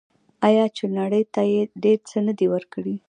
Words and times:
آیا 0.47 0.65
چې 0.75 0.83
نړۍ 0.99 1.23
ته 1.33 1.41
یې 1.51 1.61
ډیر 1.83 1.99
څه 2.09 2.17
نه 2.27 2.33
دي 2.39 2.47
ورکړي؟ 2.53 2.95